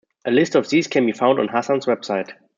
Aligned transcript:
A 0.25 0.31
list 0.31 0.55
of 0.55 0.67
these 0.67 0.87
can 0.87 1.05
be 1.05 1.11
found 1.11 1.37
on 1.39 1.47
Hassan's 1.49 1.85
website. 1.85 2.31